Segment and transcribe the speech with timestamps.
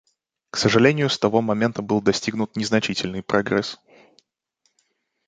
[0.49, 3.79] К сожалению, с того момента был достигнут незначительный прогресс.